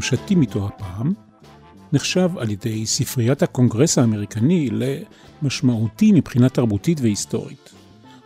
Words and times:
שאנחנו 0.00 0.18
שטים 0.18 0.40
איתו 0.40 0.66
הפעם, 0.66 1.12
נחשב 1.92 2.30
על 2.38 2.50
ידי 2.50 2.86
ספריית 2.86 3.42
הקונגרס 3.42 3.98
האמריקני 3.98 4.68
למשמעותי 5.42 6.12
מבחינה 6.12 6.48
תרבותית 6.48 7.00
והיסטורית. 7.00 7.72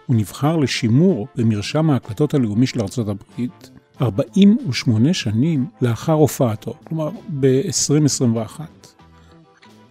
הוא 0.06 0.16
נבחר 0.16 0.56
לשימור 0.56 1.28
במרשם 1.36 1.90
ההקלטות 1.90 2.34
הלאומי 2.34 2.66
של 2.66 2.80
ארצות 2.80 3.08
הברית 3.08 3.70
48 4.00 5.14
שנים 5.14 5.66
לאחר 5.82 6.12
הופעתו, 6.12 6.74
כלומר 6.84 7.10
ב-2021. 7.40 8.60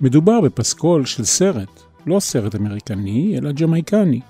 מדובר 0.01 0.41
בפסקול 0.41 1.05
של 1.05 1.23
סרט, 1.23 1.81
לא 2.05 2.19
סרט 2.19 2.55
אמריקני, 2.55 3.37
אלא 3.37 3.51
ג'מייקני. 3.51 4.21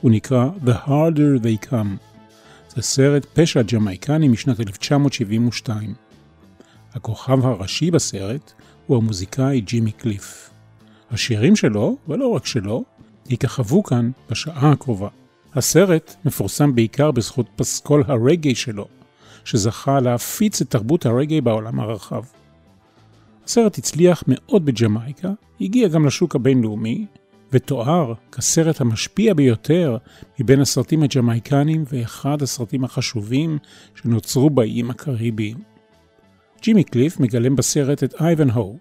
הוא 0.00 0.10
נקרא 0.10 0.50
The 0.64 0.88
Harder 0.88 1.42
They 1.42 1.68
Come. 1.70 1.96
זה 2.74 2.82
סרט 2.82 3.26
פשע 3.34 3.62
ג'מייקני 3.62 4.28
משנת 4.28 4.60
1972. 4.60 6.01
הכוכב 6.94 7.46
הראשי 7.46 7.90
בסרט 7.90 8.52
הוא 8.86 8.96
המוזיקאי 8.96 9.60
ג'ימי 9.60 9.92
קליף. 9.92 10.50
השירים 11.10 11.56
שלו, 11.56 11.96
ולא 12.08 12.28
רק 12.28 12.46
שלו, 12.46 12.84
יככבו 13.30 13.82
כאן 13.82 14.10
בשעה 14.30 14.70
הקרובה. 14.70 15.08
הסרט 15.54 16.14
מפורסם 16.24 16.74
בעיקר 16.74 17.10
בזכות 17.10 17.46
פסקול 17.56 18.04
הרגעי 18.06 18.54
שלו, 18.54 18.86
שזכה 19.44 20.00
להפיץ 20.00 20.60
את 20.60 20.70
תרבות 20.70 21.06
הרגעי 21.06 21.40
בעולם 21.40 21.80
הרחב. 21.80 22.22
הסרט 23.44 23.78
הצליח 23.78 24.24
מאוד 24.26 24.64
בג'מייקה, 24.64 25.30
הגיע 25.60 25.88
גם 25.88 26.06
לשוק 26.06 26.34
הבינלאומי, 26.34 27.06
ותואר 27.52 28.14
כסרט 28.32 28.80
המשפיע 28.80 29.34
ביותר 29.34 29.96
מבין 30.40 30.60
הסרטים 30.60 31.02
הג'מייקנים 31.02 31.84
ואחד 31.92 32.42
הסרטים 32.42 32.84
החשובים 32.84 33.58
שנוצרו 33.94 34.50
באיים 34.50 34.90
הקריביים. 34.90 35.71
ג'ימי 36.62 36.84
קליף 36.84 37.20
מגלם 37.20 37.56
בסרט 37.56 38.04
את 38.04 38.14
אייבנהו. 38.20 38.78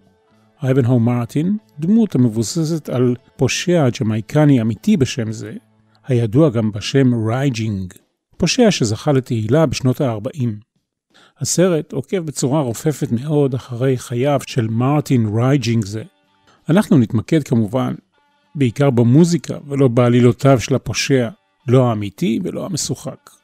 אייבנהו 0.64 1.00
מרטין, 1.00 1.58
דמות 1.80 2.16
המבוססת 2.16 2.90
על 2.90 3.16
פושע 3.38 3.88
ג'מייקני 4.00 4.62
אמיתי 4.62 4.98
בשם 4.98 5.32
זה, 5.32 5.54
הידוע 6.08 6.50
גם 6.50 6.72
בשם 6.72 7.28
רייג'ינג, 7.30 7.94
פושע 8.38 8.72
שזכה 8.72 9.12
לתהילה 9.12 9.66
בשנות 9.66 10.02
ה-40. 10.02 10.48
הסרט 11.40 11.94
עוקב 11.94 12.20
בצורה 12.20 12.62
רופפת 12.62 13.12
מאוד 13.12 13.54
אחרי 13.54 13.98
חייו 13.98 14.40
של 14.48 14.68
מרטין 14.68 15.30
רייג'ינג 15.36 15.86
זה. 15.86 16.04
אנחנו 16.70 16.98
נתמקד 16.98 17.44
כמובן 17.44 17.94
בעיקר 18.56 18.90
במוזיקה 18.90 19.58
ולא 19.68 19.88
בעלילותיו 19.88 20.60
של 20.60 20.76
הפושע, 20.76 21.30
לא 21.68 21.90
האמיתי 21.90 22.40
ולא 22.44 22.66
המשוחק. 22.66 23.41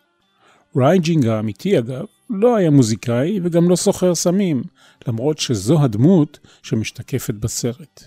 רייג'ינג 0.77 1.27
האמיתי 1.27 1.79
אגב, 1.79 2.05
לא 2.29 2.55
היה 2.55 2.69
מוזיקאי 2.69 3.39
וגם 3.43 3.69
לא 3.69 3.75
סוחר 3.75 4.15
סמים, 4.15 4.63
למרות 5.07 5.37
שזו 5.37 5.81
הדמות 5.83 6.39
שמשתקפת 6.63 7.33
בסרט. 7.33 8.03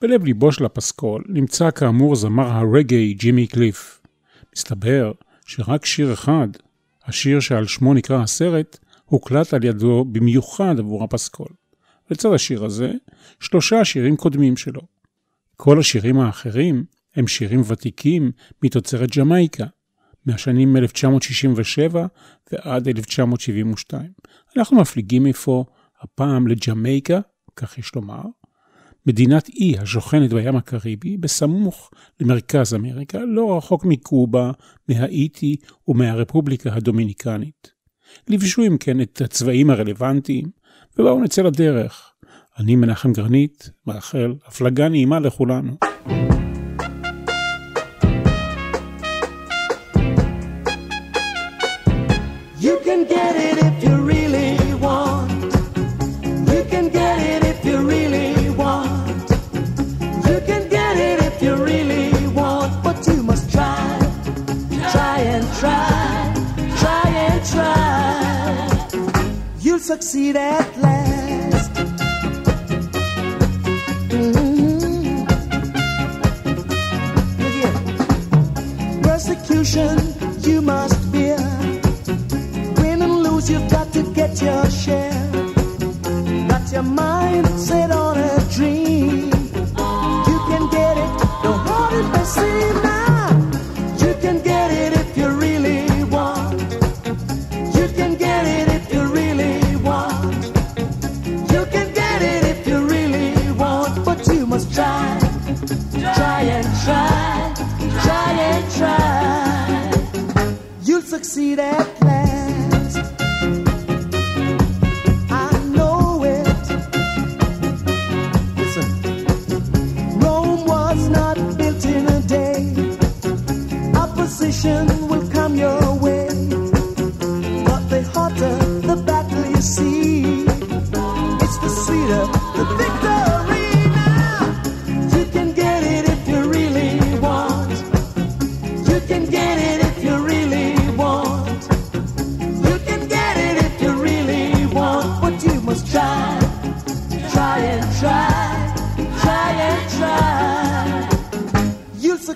בלב 0.00 0.24
ליבו 0.24 0.52
של 0.52 0.64
הפסקול 0.64 1.24
נמצא 1.28 1.70
כאמור 1.70 2.16
זמר 2.16 2.48
הרגאיי 2.48 3.14
ג'ימי 3.14 3.46
קליף. 3.46 4.00
מסתבר 4.56 5.12
שרק 5.46 5.84
שיר 5.84 6.12
אחד, 6.12 6.48
השיר 7.04 7.40
שעל 7.40 7.66
שמו 7.66 7.94
נקרא 7.94 8.22
הסרט, 8.22 8.78
הוקלט 9.04 9.54
על 9.54 9.64
ידו 9.64 10.04
במיוחד 10.12 10.78
עבור 10.78 11.04
הפסקול. 11.04 11.48
לצד 12.10 12.32
השיר 12.32 12.64
הזה, 12.64 12.92
שלושה 13.40 13.84
שירים 13.84 14.16
קודמים 14.16 14.56
שלו. 14.56 14.80
כל 15.56 15.78
השירים 15.78 16.20
האחרים 16.20 16.84
הם 17.16 17.26
שירים 17.26 17.62
ותיקים 17.66 18.30
מתוצרת 18.62 19.16
ג'מייקה, 19.16 19.64
מהשנים 20.26 20.76
1967 20.76 22.06
ועד 22.52 22.88
1972. 22.88 24.10
אנחנו 24.56 24.80
מפליגים 24.80 25.26
אפוא 25.26 25.64
הפעם 26.00 26.46
לג'מייקה, 26.46 27.20
כך 27.56 27.78
יש 27.78 27.94
לומר, 27.94 28.22
מדינת 29.06 29.48
אי 29.48 29.78
השוכנת 29.78 30.32
בים 30.32 30.56
הקריבי, 30.56 31.16
בסמוך 31.16 31.90
למרכז 32.20 32.74
אמריקה, 32.74 33.18
לא 33.18 33.56
רחוק 33.56 33.84
מקובה, 33.84 34.50
מהאיטי 34.88 35.56
ומהרפובליקה 35.88 36.74
הדומיניקנית. 36.74 37.70
לבשו 38.28 38.62
אם 38.62 38.76
כן 38.80 39.00
את 39.00 39.20
הצבעים 39.20 39.70
הרלוונטיים, 39.70 40.44
ובואו 40.98 41.22
נצא 41.22 41.42
לדרך. 41.42 42.12
אני 42.58 42.76
מנחם 42.76 43.12
גרנית, 43.12 43.70
מאחל 43.86 44.34
הפלגה 44.46 44.88
נעימה 44.88 45.20
לכולנו. 45.20 45.76
You 52.96 53.04
can 53.04 53.14
get 53.14 53.36
it 53.36 53.58
if 53.58 53.84
you 53.84 53.94
really 53.96 54.74
want. 54.76 55.30
You 56.48 56.64
can 56.64 56.88
get 56.88 57.18
it 57.18 57.44
if 57.44 57.62
you 57.62 57.76
really 57.86 58.48
want. 58.48 59.30
You 60.26 60.40
can 60.46 60.66
get 60.70 60.96
it 60.96 61.22
if 61.22 61.42
you 61.42 61.56
really 61.56 62.26
want. 62.28 62.82
But 62.82 63.06
you 63.06 63.22
must 63.22 63.52
try, 63.52 63.98
try 64.92 65.18
and 65.18 65.44
try, 65.60 66.34
try 66.78 67.08
and 67.28 67.44
try. 67.44 69.02
You'll 69.60 69.78
succeed 69.78 70.36
at 70.36 70.78
last. 70.78 71.15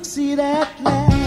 Succeed 0.03 0.39
at 0.39 0.81
last. 0.81 1.20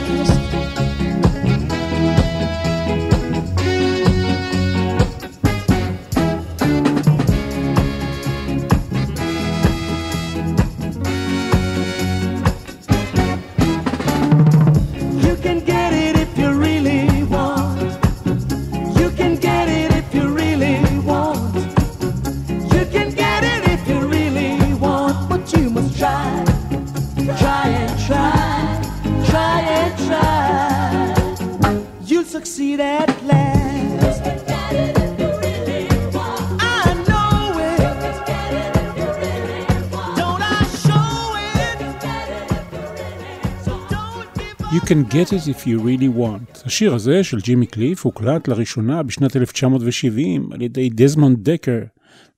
Get 45.13 45.31
it 45.31 45.47
if 45.47 45.67
you 45.67 45.79
really 45.79 46.19
want. 46.19 46.65
השיר 46.65 46.93
הזה 46.93 47.23
של 47.23 47.39
ג'ימי 47.39 47.65
קליף 47.65 48.05
הוקלט 48.05 48.47
לראשונה 48.47 49.03
בשנת 49.03 49.35
1970 49.35 50.51
על 50.51 50.61
ידי 50.61 50.89
דזמונד 50.89 51.49
דקר 51.49 51.79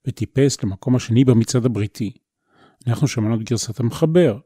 וטיפס 0.07 0.63
למקום 0.63 0.95
השני 0.95 1.25
במצעד 1.25 1.65
הבריטי. 1.65 2.11
אנחנו 2.87 3.07
שמענו 3.07 3.35
את 3.35 3.43
גרסת 3.43 3.79
המחבר. 3.79 4.37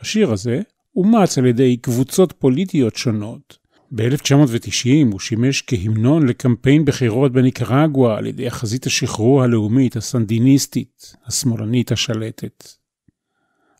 השיר 0.00 0.32
הזה 0.32 0.60
אומץ 0.96 1.38
על 1.38 1.46
ידי 1.46 1.76
קבוצות 1.76 2.32
פוליטיות 2.32 2.96
שונות. 2.96 3.58
ב-1990 3.94 5.12
הוא 5.12 5.20
שימש 5.20 5.62
כהמנון 5.66 6.28
לקמפיין 6.28 6.84
בחירות 6.84 7.32
בניקרגואה 7.32 8.18
על 8.18 8.26
ידי 8.26 8.46
החזית 8.46 8.86
השחרור 8.86 9.42
הלאומית 9.42 9.96
הסנדיניסטית, 9.96 11.16
השמאלנית 11.26 11.92
השלטת. 11.92 12.68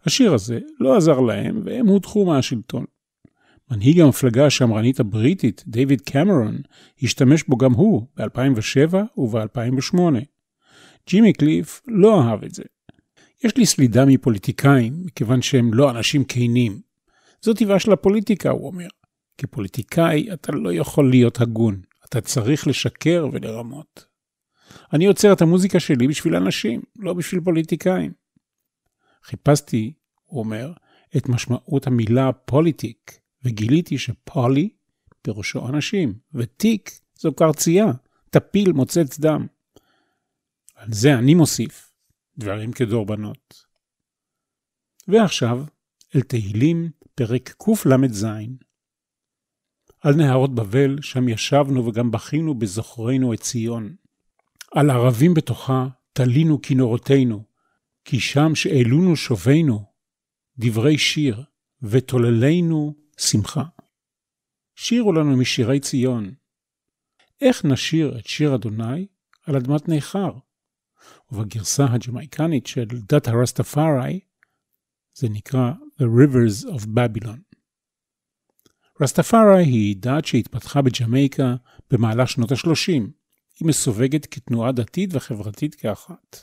השיר 0.06 0.34
הזה 0.34 0.58
לא 0.80 0.96
עזר 0.96 1.20
להם 1.20 1.60
והם 1.64 1.86
הודחו 1.86 2.24
מהשלטון. 2.24 2.84
מנהיג 3.72 4.00
המפלגה 4.00 4.46
השמרנית 4.46 5.00
הבריטית, 5.00 5.64
דיוויד 5.66 6.00
קמרון, 6.00 6.58
השתמש 7.02 7.44
בו 7.44 7.56
גם 7.56 7.72
הוא 7.72 8.06
ב-2007 8.16 9.20
וב-2008. 9.20 9.98
ג'ימי 11.08 11.32
קליף 11.32 11.82
לא 11.88 12.22
אהב 12.22 12.44
את 12.44 12.54
זה. 12.54 12.62
יש 13.44 13.56
לי 13.56 13.66
סלידה 13.66 14.04
מפוליטיקאים, 14.04 14.92
מכיוון 15.04 15.42
שהם 15.42 15.74
לא 15.74 15.90
אנשים 15.90 16.24
כנים. 16.24 16.80
זו 17.42 17.54
טבעה 17.54 17.78
של 17.78 17.92
הפוליטיקה, 17.92 18.50
הוא 18.50 18.66
אומר. 18.66 18.88
כפוליטיקאי 19.38 20.32
אתה 20.32 20.52
לא 20.52 20.72
יכול 20.72 21.10
להיות 21.10 21.40
הגון, 21.40 21.80
אתה 22.08 22.20
צריך 22.20 22.66
לשקר 22.66 23.26
ולרמות. 23.32 24.04
אני 24.92 25.04
יוצר 25.04 25.32
את 25.32 25.42
המוזיקה 25.42 25.80
שלי 25.80 26.08
בשביל 26.08 26.36
אנשים, 26.36 26.82
לא 26.98 27.14
בשביל 27.14 27.40
פוליטיקאים. 27.40 28.12
חיפשתי, 29.24 29.92
הוא 30.24 30.40
אומר, 30.40 30.72
את 31.16 31.28
משמעות 31.28 31.86
המילה 31.86 32.32
פוליטיק, 32.32 33.21
וגיליתי 33.44 33.98
שפולי 33.98 34.68
פירושו 35.22 35.68
אנשים, 35.68 36.14
וטיק 36.34 36.90
זו 37.18 37.32
קרצייה, 37.32 37.86
טפיל 38.30 38.72
מוצץ 38.72 39.18
דם. 39.18 39.46
על 40.74 40.92
זה 40.92 41.14
אני 41.14 41.34
מוסיף 41.34 41.92
דברים 42.38 42.72
כדורבנות. 42.72 43.64
ועכשיו, 45.08 45.64
אל 46.14 46.20
תהילים, 46.20 46.90
פרק 47.14 47.54
קל"ז. 47.58 48.26
על 50.00 50.14
נהרות 50.14 50.54
בבל, 50.54 51.02
שם 51.02 51.28
ישבנו 51.28 51.86
וגם 51.86 52.10
בכינו 52.10 52.54
בזוכרנו 52.54 53.34
את 53.34 53.40
ציון. 53.40 53.96
על 54.72 54.90
ערבים 54.90 55.34
בתוכה, 55.34 55.88
תלינו 56.12 56.62
כינורותינו, 56.62 57.42
כי 58.04 58.20
שם 58.20 58.54
שאלונו 58.54 59.16
שובינו, 59.16 59.84
דברי 60.58 60.98
שיר, 60.98 61.42
ותוללנו 61.82 62.94
שמחה. 63.18 63.62
שירו 64.74 65.12
לנו 65.12 65.36
משירי 65.36 65.80
ציון. 65.80 66.34
איך 67.40 67.64
נשיר 67.64 68.18
את 68.18 68.26
שיר 68.26 68.54
אדוני 68.54 69.06
על 69.46 69.56
אדמת 69.56 69.88
ניכר? 69.88 70.32
ובגרסה 71.30 71.84
הג'מייקנית 71.84 72.66
של 72.66 72.86
דת 73.08 73.28
הרסטפארי, 73.28 74.20
זה 75.14 75.28
נקרא 75.28 75.72
The 76.00 76.04
Rivers 76.04 76.68
of 76.68 76.86
Babylon. 76.86 77.38
רסטפארי 79.00 79.64
היא 79.64 79.96
דת 79.98 80.24
שהתפתחה 80.24 80.82
בג'מייקה 80.82 81.54
במהלך 81.90 82.28
שנות 82.28 82.52
ה-30. 82.52 83.02
היא 83.58 83.68
מסווגת 83.68 84.26
כתנועה 84.26 84.72
דתית 84.72 85.10
וחברתית 85.12 85.74
כאחת. 85.74 86.36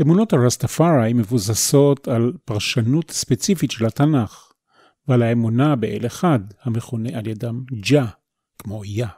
אמונות 0.00 0.32
הרסטפארי 0.32 1.12
מבוססות 1.12 2.08
על 2.08 2.32
פרשנות 2.44 3.10
ספציפית 3.10 3.70
של 3.70 3.86
התנ"ך, 3.86 4.49
ועל 5.10 5.22
האמונה 5.22 5.76
באל 5.76 6.06
אחד, 6.06 6.40
המכונה 6.62 7.18
על 7.18 7.26
ידם 7.26 7.64
ג'ה, 7.80 8.06
כמו 8.58 8.84
יה. 8.84 9.08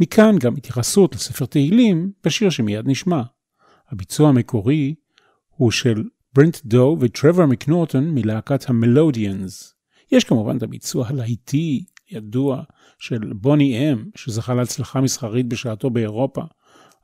מכאן 0.00 0.36
גם 0.38 0.56
התייחסות 0.56 1.14
לספר 1.14 1.46
תהילים 1.46 2.12
בשיר 2.24 2.50
שמיד 2.50 2.88
נשמע. 2.88 3.22
הביצוע 3.88 4.28
המקורי 4.28 4.94
הוא 5.48 5.70
של 5.70 6.04
ברנט 6.34 6.58
דו 6.64 6.96
וטרוור 7.00 7.46
מקנורטון 7.46 8.10
מלהקת 8.14 8.70
המלודיאנס. 8.70 9.74
יש 10.12 10.24
כמובן 10.24 10.56
את 10.56 10.62
הביצוע 10.62 11.08
הלהיטי 11.08 11.84
ידוע 12.10 12.62
של 12.98 13.32
בוני 13.32 13.92
אם, 13.92 14.04
שזכה 14.14 14.54
להצלחה 14.54 15.00
מסחרית 15.00 15.48
בשעתו 15.48 15.90
באירופה, 15.90 16.42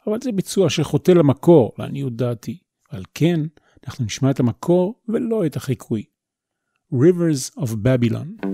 אבל 0.06 0.18
זה 0.22 0.32
ביצוע 0.32 0.70
שחוטא 0.70 1.12
למקור, 1.12 1.72
לעניות 1.78 2.16
דעתי. 2.16 2.58
על 2.90 3.02
כן, 3.14 3.40
אנחנו 3.86 4.04
נשמע 4.04 4.30
את 4.30 4.40
המקור 4.40 5.00
ולא 5.08 5.46
את 5.46 5.56
החיקוי. 5.56 6.11
Rivers 6.92 7.50
of 7.56 7.82
Babylon. 7.82 8.51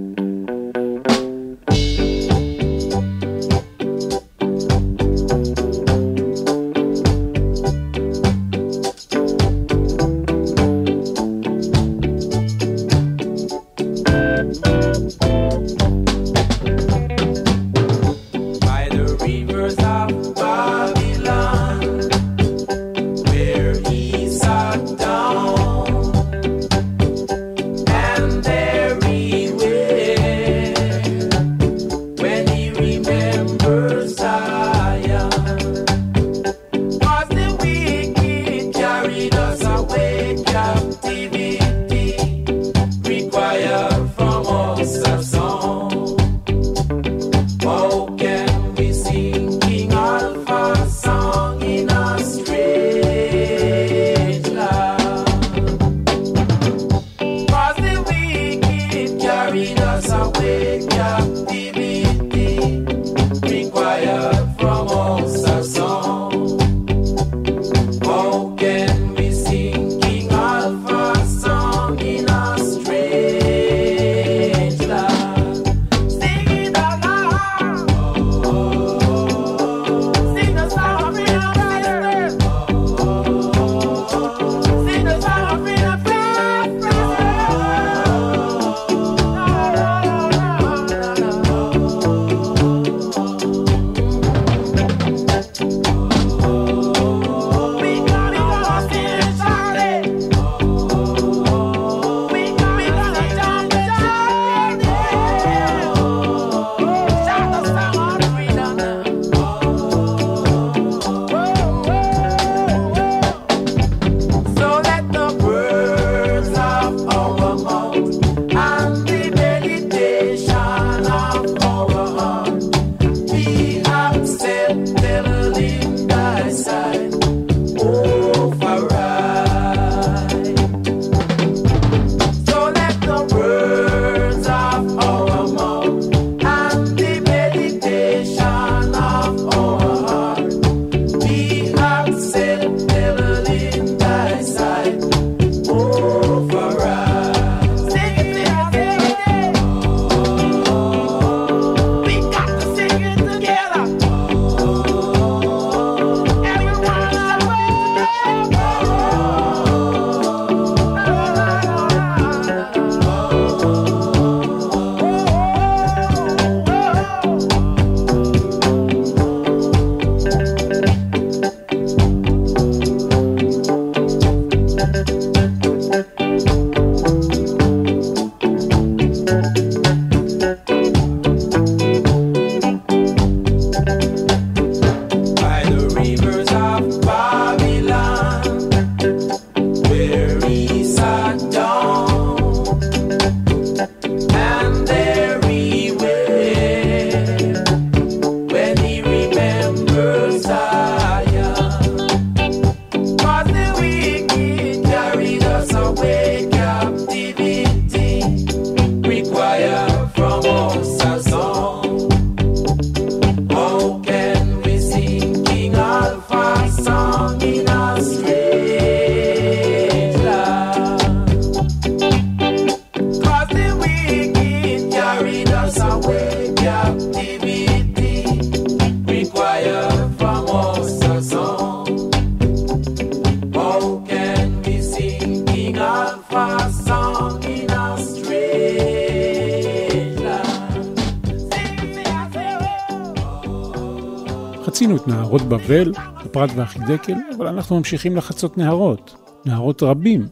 הפרת 246.38 246.56
והחידקל, 246.56 247.14
אבל 247.36 247.46
אנחנו 247.46 247.76
ממשיכים 247.76 248.16
לחצות 248.16 248.58
נהרות, 248.58 249.14
נהרות 249.46 249.82
רבים. 249.82 250.28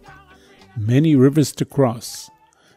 Many 0.77 1.17
Rivers 1.17 1.55
to 1.61 1.75
Cross. 1.75 2.31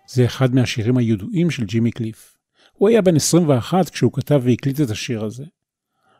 זה 0.10 0.26
אחד 0.26 0.56
מהשירים 0.56 0.98
הידועים 0.98 1.52
של 1.52 1.66
ג'ימי 1.66 1.92
קליף. 1.92 2.38
הוא 2.74 2.90
היה 2.90 3.02
בן 3.02 3.16
21 3.16 3.90
כשהוא 3.90 4.14
כתב 4.14 4.42
והקליט 4.44 4.82
את 4.82 4.90
השיר 4.90 5.26
הזה. 5.26 5.46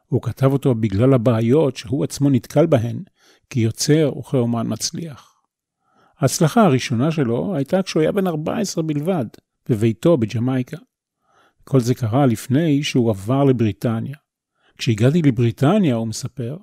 הוא 0.06 0.22
כתב 0.22 0.54
אותו 0.54 0.75
בגלל 0.75 1.13
הבעיות 1.13 1.78
שהוא 1.78 2.04
עצמו 2.04 2.30
נתקל 2.30 2.66
בהן 2.66 3.04
כיוצר 3.50 4.12
וכאומן 4.18 4.68
מצליח. 4.70 5.34
ההצלחה 6.20 6.62
הראשונה 6.62 7.12
שלו 7.12 7.56
הייתה 7.56 7.82
כשהוא 7.82 8.01
היה 8.01 8.12
בן 8.12 8.28
14 8.28 8.84
בלבד, 8.84 9.25
בביתו 9.70 10.18
בג'מייקה. 10.18 10.78
כל 11.63 11.80
זה 11.80 11.96
קרה 11.96 12.25
לפני 12.25 12.84
שהוא 12.84 13.10
עבר 13.10 13.44
לבריטניה. 13.44 14.16
כשהגעתי 14.78 15.22
לבריטניה, 15.22 15.96
הוא 15.96 16.08
מספר, 16.08 16.58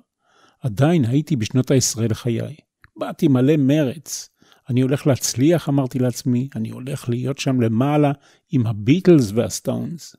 עדיין 0.67 1.05
הייתי 1.05 1.35
בשנות 1.35 1.71
העשרה 1.71 2.07
לחיי. 2.07 2.55
באתי 2.97 3.27
מלא 3.27 3.57
מרץ. 3.57 4.29
אני 4.69 4.81
הולך 4.81 5.07
להצליח, 5.07 5.69
אמרתי 5.69 5.99
לעצמי, 5.99 6.49
אני 6.55 6.69
הולך 6.69 7.09
להיות 7.09 7.37
שם 7.37 7.61
למעלה 7.61 8.11
עם 8.51 8.67
הביטלס 8.67 9.31
והסטונס. 9.31 10.15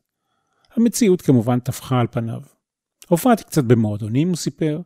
המציאות 0.76 1.22
כמובן 1.22 1.60
טפחה 1.60 2.00
על 2.00 2.06
פניו. 2.10 2.40
הופעתי 3.08 3.44
קצת 3.44 3.64
במועדונים, 3.64 4.28
הוא 4.28 4.36
סיפר, 4.36 4.80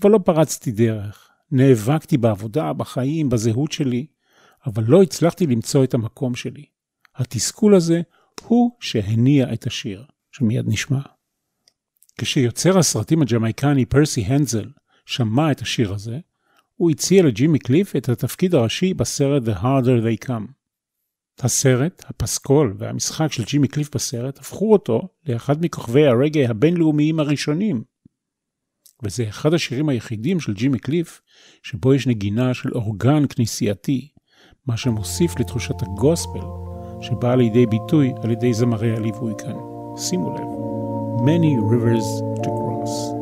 אבל 0.00 0.10
לא 0.10 0.18
פרצתי 0.24 0.72
דרך. 0.72 1.30
נאבקתי 1.52 2.16
בעבודה, 2.16 2.72
בחיים, 2.72 3.28
בזהות 3.28 3.72
שלי, 3.72 4.06
אבל 4.66 4.84
לא 4.86 5.02
הצלחתי 5.02 5.46
למצוא 5.46 5.84
את 5.84 5.94
המקום 5.94 6.34
שלי. 6.34 6.64
התסכול 7.16 7.74
הזה 7.74 8.00
הוא 8.42 8.70
שהניע 8.80 9.52
את 9.52 9.66
השיר, 9.66 10.04
שמיד 10.32 10.64
נשמע. 10.68 11.00
כשיוצר 12.18 12.78
הסרטים 12.78 13.22
הג'מייקני 13.22 13.84
פרסי 13.84 14.20
הנזל 14.20 14.68
שמע 15.06 15.50
את 15.50 15.60
השיר 15.60 15.94
הזה, 15.94 16.18
הוא 16.74 16.90
הציע 16.90 17.22
לג'ימי 17.22 17.58
קליף 17.58 17.96
את 17.96 18.08
התפקיד 18.08 18.54
הראשי 18.54 18.94
בסרט 18.94 19.42
The 19.42 19.62
Harder 19.62 20.24
They 20.24 20.28
Come. 20.28 20.52
הסרט, 21.40 22.04
הפסקול 22.08 22.74
והמשחק 22.78 23.32
של 23.32 23.44
ג'ימי 23.44 23.68
קליף 23.68 23.94
בסרט 23.94 24.38
הפכו 24.38 24.72
אותו 24.72 25.08
לאחד 25.26 25.64
מכוכבי 25.64 26.06
הרגעי 26.06 26.46
הבינלאומיים 26.46 27.20
הראשונים. 27.20 27.82
וזה 29.02 29.28
אחד 29.28 29.54
השירים 29.54 29.88
היחידים 29.88 30.40
של 30.40 30.54
ג'ימי 30.54 30.78
קליף 30.78 31.22
שבו 31.62 31.94
יש 31.94 32.06
נגינה 32.06 32.54
של 32.54 32.74
אורגן 32.74 33.26
כנסייתי, 33.26 34.08
מה 34.66 34.76
שמוסיף 34.76 35.40
לתחושת 35.40 35.82
הגוספל 35.82 36.46
שבאה 37.00 37.36
לידי 37.36 37.66
ביטוי 37.66 38.12
על 38.22 38.30
ידי 38.30 38.54
זמרי 38.54 38.96
הליווי 38.96 39.32
כאן. 39.38 39.56
שימו 39.96 40.30
לב, 40.30 40.56
many 41.26 41.72
rivers 41.72 42.06
to 42.42 42.48
cross. 42.48 43.15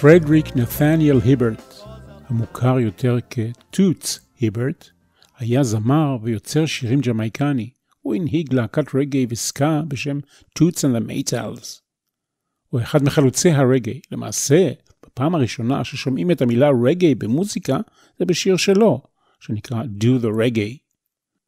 פרדריק 0.00 0.46
נתניאל 0.56 1.20
היברט, 1.24 1.74
המוכר 2.26 2.78
יותר 2.78 3.16
כטוטס 3.30 4.20
היברט, 4.38 4.90
היה 5.38 5.62
זמר 5.62 6.16
ויוצר 6.22 6.66
שירים 6.66 7.00
ג'מייקני. 7.00 7.70
הוא 8.00 8.14
הנהיג 8.14 8.54
להקת 8.54 8.94
רגעי 8.94 9.26
וסקה 9.28 9.82
בשם 9.88 10.18
and 10.58 10.96
the 10.96 11.08
Maytals. 11.08 11.80
הוא 12.68 12.80
אחד 12.80 13.02
מחלוצי 13.02 13.50
הרגעי. 13.50 14.00
למעשה, 14.10 14.72
בפעם 15.06 15.34
הראשונה 15.34 15.84
ששומעים 15.84 16.30
את 16.30 16.42
המילה 16.42 16.68
רגעי 16.84 17.14
במוזיקה, 17.14 17.78
זה 18.18 18.24
בשיר 18.24 18.56
שלו, 18.56 19.02
שנקרא 19.40 19.82
Do 19.82 20.22
the 20.22 20.26
Reggae. 20.26 20.78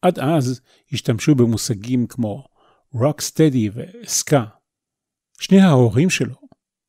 עד 0.02 0.18
אז 0.18 0.60
השתמשו 0.92 1.34
במושגים 1.34 2.06
כמו 2.06 2.46
רוקסטדי 2.92 3.70
וסקה. 3.74 4.44
שני 5.40 5.60
ההורים 5.60 6.10
שלו, 6.10 6.36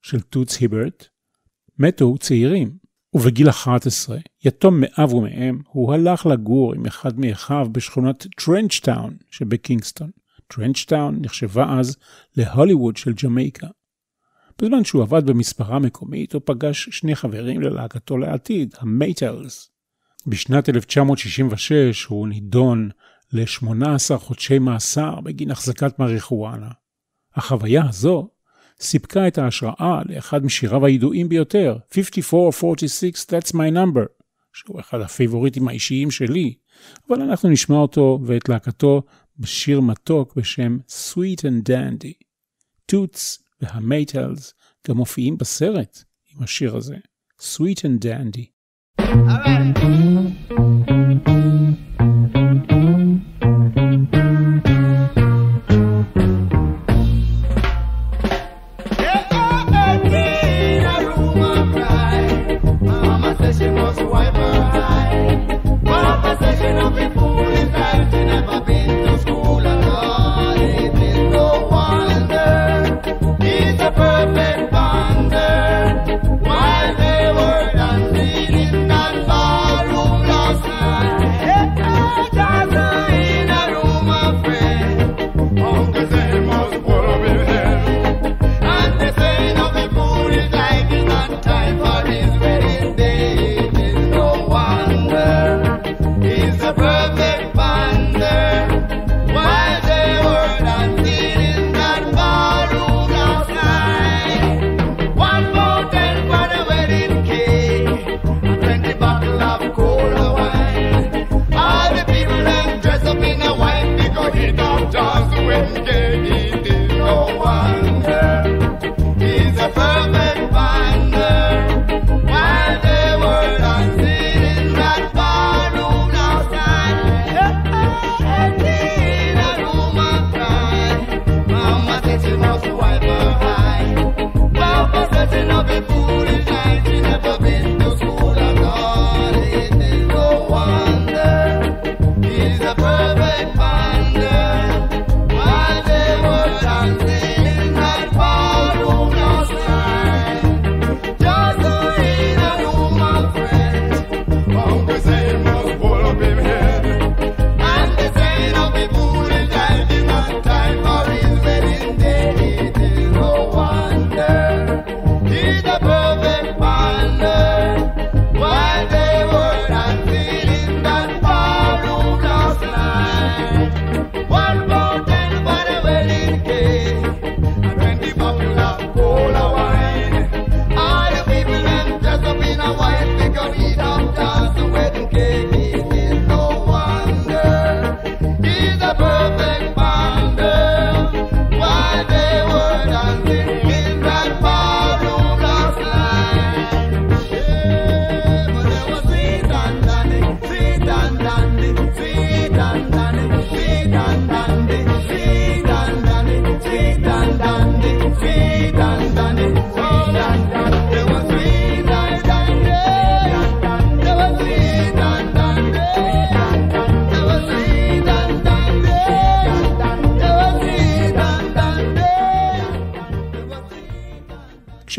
של 0.01 0.21
טוטס 0.21 0.59
היברט, 0.59 1.12
מתו 1.79 2.17
צעירים, 2.17 2.77
ובגיל 3.13 3.49
11, 3.49 4.17
יתום 4.45 4.79
מאב 4.79 5.13
ומאם, 5.13 5.59
הוא 5.67 5.93
הלך 5.93 6.25
לגור 6.25 6.73
עם 6.73 6.85
אחד 6.85 7.19
מאחיו 7.19 7.67
בשכונת 7.71 8.27
טרנצ'טאון 8.37 9.17
שבקינגסטון. 9.31 10.11
טרנצ'טאון 10.47 11.19
נחשבה 11.21 11.79
אז 11.79 11.97
להוליווד 12.37 12.97
של 12.97 13.13
ג'מייקה. 13.13 13.67
בזמן 14.61 14.83
שהוא 14.83 15.01
עבד 15.01 15.25
במספרה 15.25 15.79
מקומית, 15.79 16.33
הוא 16.33 16.41
פגש 16.45 16.89
שני 16.91 17.15
חברים 17.15 17.61
ללהקתו 17.61 18.17
לעתיד, 18.17 18.75
המייטלס. 18.79 19.69
בשנת 20.27 20.69
1966 20.69 22.05
הוא 22.05 22.27
נידון 22.27 22.89
ל-18 23.33 24.17
חודשי 24.17 24.59
מאסר 24.59 25.21
בגין 25.21 25.51
החזקת 25.51 25.99
מריחואנה. 25.99 26.69
החוויה 27.35 27.83
הזו 27.89 28.29
סיפקה 28.81 29.27
את 29.27 29.37
ההשראה 29.37 30.01
לאחד 30.05 30.45
משיריו 30.45 30.85
הידועים 30.85 31.29
ביותר, 31.29 31.77
5446 31.93 33.25
That's 33.25 33.53
My 33.53 33.73
Number, 33.73 34.05
שהוא 34.53 34.79
אחד 34.79 35.01
הפיבוריטים 35.01 35.67
האישיים 35.67 36.11
שלי, 36.11 36.53
אבל 37.09 37.21
אנחנו 37.21 37.49
נשמע 37.49 37.75
אותו 37.75 38.19
ואת 38.25 38.49
להקתו 38.49 39.01
בשיר 39.37 39.81
מתוק 39.81 40.35
בשם 40.35 40.77
Sweet 40.89 41.39
and 41.39 41.69
Dandy. 41.69 42.23
טוטס 42.85 43.43
והמייטלס 43.61 44.53
גם 44.87 44.97
מופיעים 44.97 45.37
בסרט 45.37 46.03
עם 46.35 46.43
השיר 46.43 46.75
הזה, 46.75 46.95
Sweet 47.39 47.79
and 47.79 48.05
Dandy. 48.05 48.53
Perfect 52.33 53.32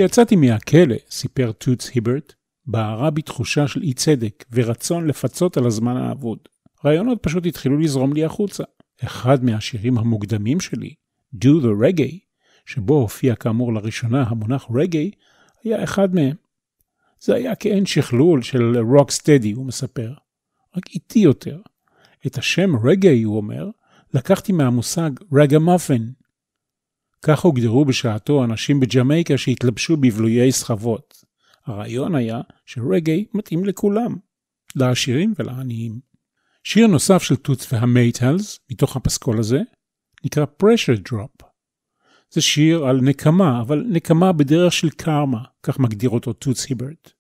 כשיצאתי 0.05 0.37
מהכלא, 0.37 0.95
סיפר 1.11 1.53
טוטס 1.53 1.91
היברט, 1.95 2.33
בערה 2.67 3.11
בי 3.11 3.23
תחושה 3.23 3.69
של 3.69 3.83
אי 3.83 3.93
צדק 3.93 4.45
ורצון 4.53 5.07
לפצות 5.07 5.57
על 5.57 5.67
הזמן 5.67 5.97
האבוד. 5.97 6.39
רעיונות 6.85 7.19
פשוט 7.23 7.47
התחילו 7.47 7.79
לזרום 7.79 8.13
לי 8.13 8.25
החוצה. 8.25 8.65
אחד 9.05 9.45
מהשירים 9.45 9.99
המוקדמים 9.99 10.61
שלי, 10.61 10.95
Do 11.35 11.49
the 11.63 11.83
Reggae, 11.83 12.19
שבו 12.67 12.95
הופיע 12.95 13.35
כאמור 13.35 13.75
לראשונה 13.75 14.23
המונח 14.23 14.67
רגאיי, 14.75 15.11
היה 15.63 15.85
אחד 15.85 16.15
מהם. 16.15 16.37
זה 17.21 17.35
היה 17.35 17.55
כעין 17.55 17.87
שכלול 17.87 18.43
של 18.43 18.79
rocksteady, 18.79 19.53
הוא 19.53 19.67
מספר, 19.67 20.13
רק 20.77 20.91
איטי 20.95 21.19
יותר. 21.19 21.61
את 22.27 22.39
השם 22.39 22.77
רגאיי, 22.87 23.23
הוא 23.23 23.37
אומר, 23.37 23.71
לקחתי 24.15 24.53
מהמושג 24.53 25.11
ragamuffin, 25.33 26.03
כך 27.27 27.41
הוגדרו 27.41 27.85
בשעתו 27.85 28.45
אנשים 28.45 28.81
בג'מייקה 28.81 29.39
שהתלבשו 29.39 29.97
בבלויי 29.97 30.53
סחבות. 30.53 31.25
הרעיון 31.67 32.15
היה 32.15 32.41
שרגעי 32.67 33.25
מתאים 33.35 33.65
לכולם, 33.65 34.17
לעשירים 34.77 35.35
ולעניים. 35.39 36.01
שיר 36.65 36.87
נוסף 36.87 37.23
של 37.23 37.37
טוץ 37.37 37.73
והמייטלס, 37.73 38.61
מתוך 38.71 38.97
הפסקול 38.97 39.39
הזה, 39.39 39.61
נקרא 40.25 40.45
pressure 40.63 41.13
drop. 41.13 41.47
זה 42.31 42.41
שיר 42.41 42.85
על 42.85 43.01
נקמה, 43.01 43.61
אבל 43.61 43.85
נקמה 43.89 44.33
בדרך 44.33 44.73
של 44.73 44.91
קרמה, 44.91 45.43
כך 45.63 45.79
מגדיר 45.79 46.11
אותו 46.11 46.33
טוץ 46.33 46.67
היברט. 46.67 47.11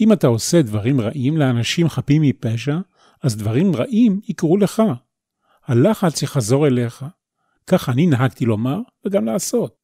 אם 0.00 0.12
אתה 0.12 0.26
עושה 0.26 0.62
דברים 0.62 1.00
רעים 1.00 1.36
לאנשים 1.36 1.88
חפים 1.88 2.22
מפשע, 2.22 2.78
אז 3.22 3.36
דברים 3.36 3.76
רעים 3.76 4.20
יקרו 4.28 4.56
לך. 4.56 4.82
הלחץ 5.66 6.22
יחזור 6.22 6.66
אליך. 6.66 7.04
כך 7.66 7.88
אני 7.88 8.06
נהגתי 8.06 8.44
לומר 8.44 8.78
וגם 9.04 9.24
לעשות. 9.24 9.76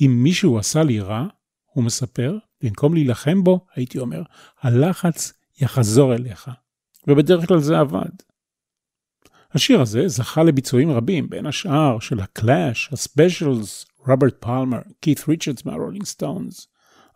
אם 0.00 0.20
מישהו 0.22 0.58
עשה 0.58 0.82
לי 0.82 1.00
רע, 1.00 1.26
הוא 1.72 1.84
מספר, 1.84 2.38
במקום 2.62 2.94
להילחם 2.94 3.44
בו, 3.44 3.66
הייתי 3.74 3.98
אומר, 3.98 4.22
הלחץ 4.60 5.32
יחזור 5.60 6.14
אליך. 6.14 6.50
ובדרך 7.08 7.48
כלל 7.48 7.58
זה 7.58 7.78
עבד. 7.78 8.10
השיר 9.52 9.80
הזה 9.80 10.08
זכה 10.08 10.42
לביצועים 10.42 10.90
רבים, 10.90 11.30
בין 11.30 11.46
השאר 11.46 11.98
של 11.98 12.20
הקלאש, 12.20 12.88
הספיישלס, 12.92 13.86
רוברט 14.06 14.34
פלמר, 14.40 14.80
קית' 15.00 15.28
ריצ'רדס 15.28 15.64
מהרולינג 15.64 16.04
סטונס. 16.04 16.68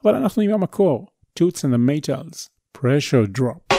אבל 0.04 0.14
אנחנו 0.14 0.42
עם 0.42 0.50
המקור, 0.50 1.06
Toots 1.38 1.64
and 1.64 1.72
the 1.72 1.78
Maytals, 1.78 2.48
Pressure 2.78 3.26
Drop. 3.38 3.75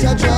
gracias 0.00 0.12
a 0.12 0.14
Dios. 0.14 0.37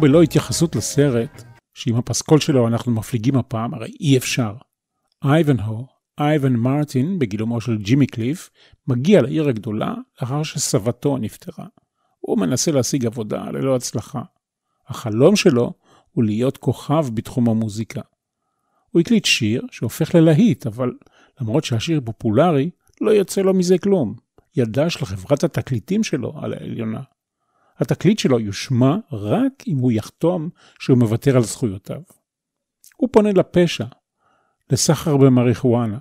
בלא 0.00 0.22
התייחסות 0.22 0.76
לסרט, 0.76 1.42
שעם 1.74 1.96
הפסקול 1.96 2.40
שלו 2.40 2.68
אנחנו 2.68 2.92
מפליגים 2.92 3.36
הפעם, 3.36 3.74
הרי 3.74 3.92
אי 4.00 4.16
אפשר. 4.18 4.54
אייבנהו, 5.24 5.86
אייבן 6.20 6.52
מרטין, 6.52 7.18
בגילומו 7.18 7.60
של 7.60 7.76
ג'ימי 7.78 8.06
קליף, 8.06 8.50
מגיע 8.88 9.22
לעיר 9.22 9.48
הגדולה 9.48 9.94
לאחר 10.20 10.42
שסבתו 10.42 11.18
נפטרה. 11.18 11.66
הוא 12.20 12.38
מנסה 12.38 12.72
להשיג 12.72 13.06
עבודה 13.06 13.44
ללא 13.44 13.76
הצלחה. 13.76 14.22
החלום 14.88 15.36
שלו 15.36 15.72
הוא 16.10 16.24
להיות 16.24 16.56
כוכב 16.56 17.06
בתחום 17.14 17.48
המוזיקה. 17.48 18.00
הוא 18.90 19.00
הקליט 19.00 19.24
שיר 19.24 19.62
שהופך 19.70 20.14
ללהיט, 20.14 20.66
אבל 20.66 20.92
למרות 21.40 21.64
שהשיר 21.64 22.00
פופולרי, 22.04 22.70
לא 23.00 23.10
יוצא 23.10 23.40
לו 23.40 23.54
מזה 23.54 23.78
כלום. 23.78 24.14
ידה 24.56 24.90
של 24.90 25.04
חברת 25.06 25.44
התקליטים 25.44 26.04
שלו 26.04 26.32
על 26.42 26.52
העליונה. 26.52 27.00
התקליט 27.80 28.18
שלו 28.18 28.40
יושמע 28.40 28.96
רק 29.12 29.52
אם 29.66 29.78
הוא 29.78 29.92
יחתום 29.92 30.48
שהוא 30.78 30.98
מוותר 30.98 31.36
על 31.36 31.42
זכויותיו. 31.42 32.00
הוא 32.96 33.08
פונה 33.12 33.32
לפשע, 33.32 33.84
לסחר 34.70 35.16
במריחואנה. 35.16 35.98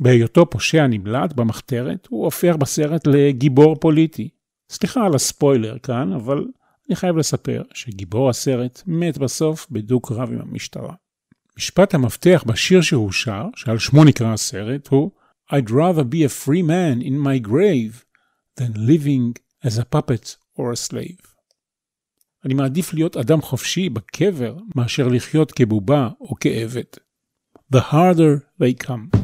בהיותו 0.00 0.50
פושע 0.50 0.86
נמלט 0.86 1.32
במחתרת, 1.32 2.06
הוא 2.10 2.24
הופך 2.24 2.56
בסרט 2.56 3.06
לגיבור 3.06 3.76
פוליטי. 3.76 4.28
סליחה 4.70 5.06
על 5.06 5.14
הספוילר 5.14 5.78
כאן, 5.78 6.12
אבל 6.12 6.44
אני 6.88 6.96
חייב 6.96 7.16
לספר 7.16 7.62
שגיבור 7.74 8.30
הסרט 8.30 8.82
מת 8.86 9.18
בסוף 9.18 9.66
בדו-קרב 9.70 10.32
עם 10.32 10.40
המשטרה. 10.40 10.94
משפט 11.56 11.94
המפתח 11.94 12.44
בשיר 12.46 12.80
שהוא 12.80 13.12
שר, 13.12 13.44
שעל 13.56 13.78
שמו 13.78 14.04
נקרא 14.04 14.32
הסרט, 14.32 14.88
הוא 14.88 15.10
I'd 15.52 15.70
rather 15.70 16.04
be 16.04 16.24
a 16.24 16.28
free 16.28 16.62
man 16.62 17.02
in 17.02 17.18
my 17.18 17.38
grave 17.48 18.04
than 18.56 18.86
living 18.86 19.34
as 19.64 19.78
a 19.78 19.84
puppet 19.96 20.36
or 20.58 20.62
a 20.62 20.90
slave. 20.90 21.26
אני 22.44 22.54
מעדיף 22.54 22.94
להיות 22.94 23.16
אדם 23.16 23.42
חופשי 23.42 23.88
בקבר 23.88 24.56
מאשר 24.76 25.08
לחיות 25.08 25.52
כבובה 25.52 26.08
או 26.20 26.34
כעבד. 26.40 26.84
The 27.74 27.80
harder 27.92 28.60
they 28.60 28.86
come. 28.86 29.23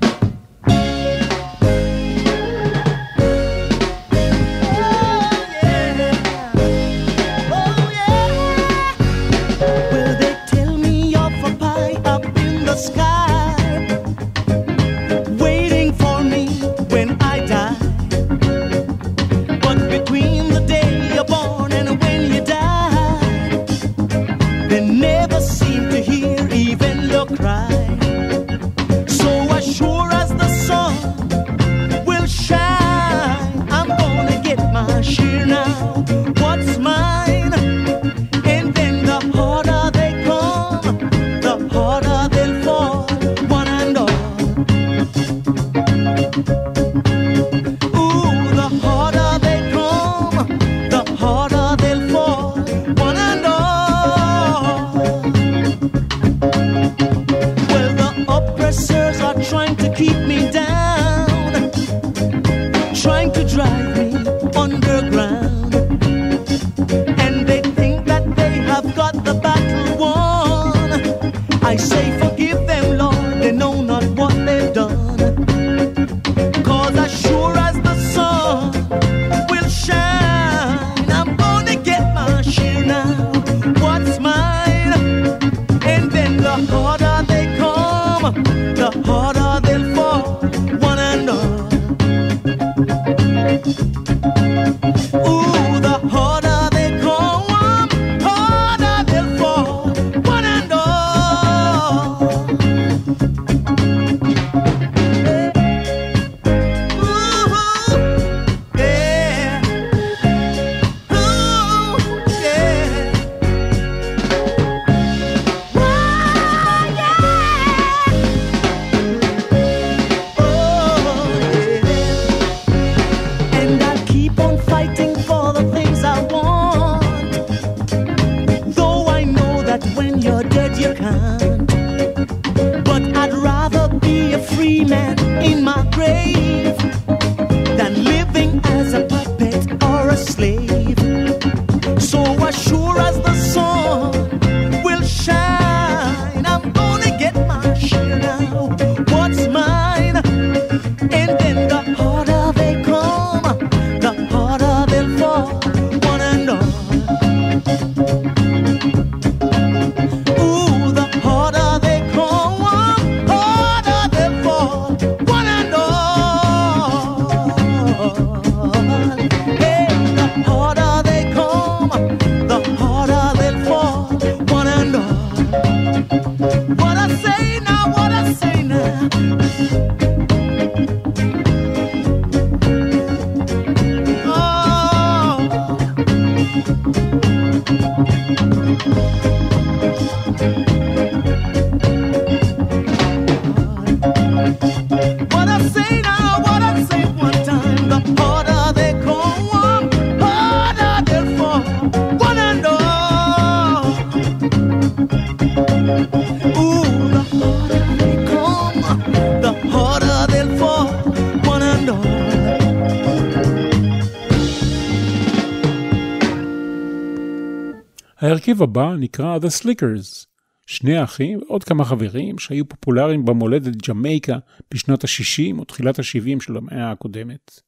ההרכב 218.61 218.79
הבא 218.79 218.97
נקרא 218.99 219.39
The 219.39 219.63
Slickers, 219.63 220.27
שני 220.67 221.05
אחים 221.05 221.39
ועוד 221.39 221.65
כמה 221.65 221.85
חברים 221.85 222.39
שהיו 222.39 222.69
פופולריים 222.69 223.25
במולדת 223.25 223.89
ג'מייקה 223.89 224.39
בשנות 224.75 225.05
ה-60 225.05 225.59
או 225.59 225.65
תחילת 225.65 225.99
ה-70 225.99 226.43
של 226.43 226.57
המאה 226.57 226.91
הקודמת. 226.91 227.61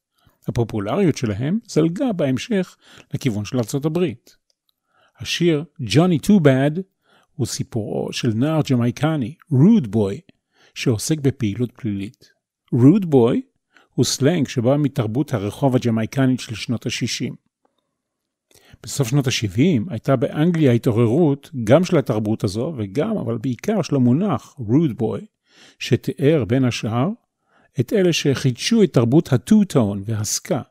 הפופולריות 0.47 1.17
שלהם 1.17 1.59
זלגה 1.67 2.13
בהמשך 2.13 2.75
לכיוון 3.13 3.45
של 3.45 3.57
ארצות 3.57 3.85
הברית. 3.85 4.35
השיר 5.19 5.63
Johnny 5.81 6.27
Too 6.27 6.39
Bad 6.43 6.79
הוא 7.35 7.45
סיפורו 7.45 8.13
של 8.13 8.33
נער 8.35 8.61
ג'מייקני, 8.71 9.35
rude 9.51 9.91
boy, 9.91 10.21
שעוסק 10.75 11.19
בפעילות 11.19 11.71
פלילית. 11.71 12.29
Rude 12.71 13.09
boy 13.09 13.41
הוא 13.93 14.05
סלנג 14.05 14.47
שבא 14.47 14.77
מתרבות 14.77 15.33
הרחוב 15.33 15.75
הג'מייקנית 15.75 16.39
של 16.39 16.55
שנות 16.55 16.85
ה-60. 16.85 17.42
בסוף 18.83 19.07
שנות 19.07 19.27
ה-70 19.27 19.89
הייתה 19.89 20.15
באנגליה 20.15 20.71
התעוררות 20.71 21.49
גם 21.63 21.83
של 21.83 21.97
התרבות 21.97 22.43
הזו 22.43 22.73
וגם, 22.77 23.17
אבל 23.17 23.37
בעיקר 23.37 23.81
של 23.81 23.95
המונח 23.95 24.55
rude 24.57 24.97
boy, 24.97 25.21
שתיאר 25.79 26.45
בין 26.45 26.65
השאר 26.65 27.09
את 27.79 27.93
אלה 27.93 28.13
שחידשו 28.13 28.83
את 28.83 28.93
תרבות 28.93 29.33
ה 29.33 29.41
two-tone 29.41 30.03
והסקה, 30.05 30.61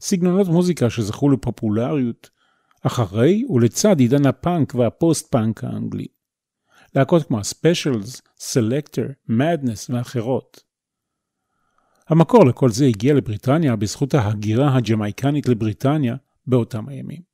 סגנונות 0.00 0.48
מוזיקה 0.48 0.90
שזכו 0.90 1.30
לפופולריות 1.30 2.30
אחרי 2.82 3.44
ולצד 3.50 4.00
עידן 4.00 4.26
הפאנק 4.26 4.74
והפוסט-פאנק 4.74 5.64
האנגלי. 5.64 6.06
להקות 6.94 7.22
כמו 7.22 7.40
הספיישלס, 7.40 8.22
סלקטר, 8.38 9.06
מדנס 9.28 9.90
ואחרות. 9.90 10.60
המקור 12.08 12.46
לכל 12.46 12.70
זה 12.70 12.86
הגיע 12.86 13.14
לבריטניה 13.14 13.76
בזכות 13.76 14.14
ההגירה 14.14 14.76
הג'מייקנית 14.76 15.48
לבריטניה 15.48 16.16
באותם 16.46 16.88
הימים. 16.88 17.31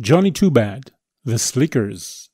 Johnny 0.00 0.30
Too 0.30 0.50
Bad, 0.50 0.92
The 1.22 1.38
Slickers. 1.38 2.30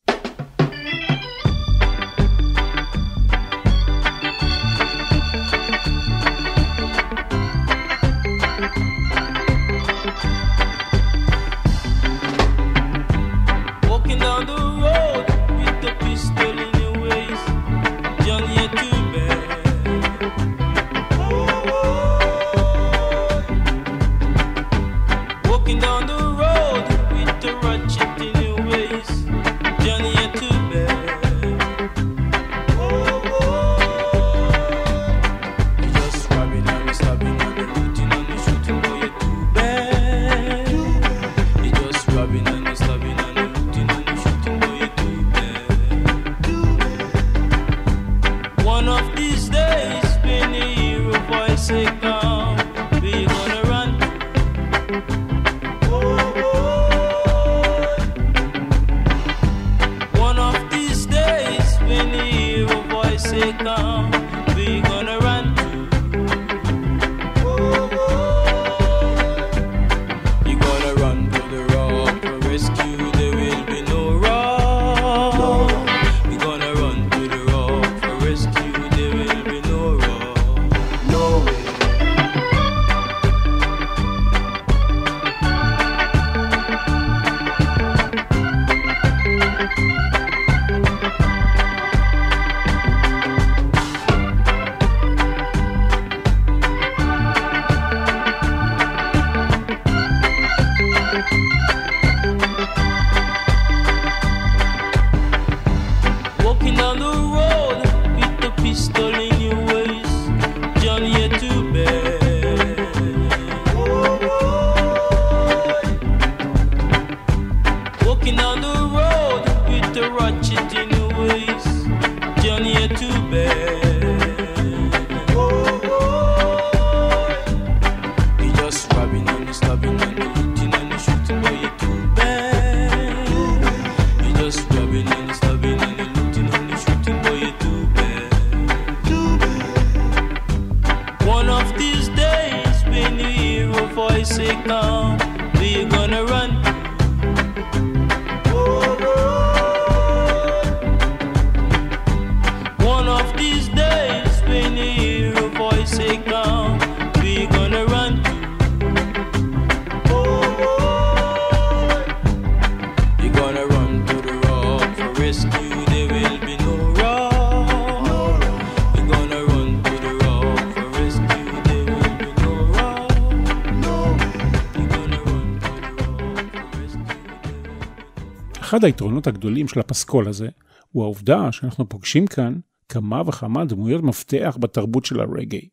אחד 178.69 178.85
היתרונות 178.85 179.27
הגדולים 179.27 179.69
של 179.69 179.81
הפסקול 179.81 180.29
הזה, 180.29 180.49
הוא 180.93 181.03
העובדה 181.03 181.53
שאנחנו 181.53 181.89
פוגשים 181.89 182.27
כאן 182.27 182.55
כמה 182.89 183.23
וכמה 183.27 183.65
דמויות 183.65 184.03
מפתח 184.03 184.57
בתרבות 184.61 185.05
של 185.05 185.21
הרגאיי. 185.21 185.69